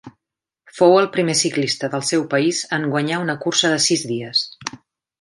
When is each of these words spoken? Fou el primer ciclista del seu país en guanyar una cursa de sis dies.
Fou 0.77 0.97
el 1.01 1.09
primer 1.17 1.35
ciclista 1.41 1.91
del 1.97 2.05
seu 2.13 2.25
país 2.33 2.65
en 2.81 2.91
guanyar 2.97 3.23
una 3.27 3.39
cursa 3.47 3.75
de 3.75 3.81
sis 3.91 4.11
dies. 4.15 4.47